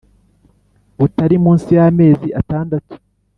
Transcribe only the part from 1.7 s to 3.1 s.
y’amezi atandatu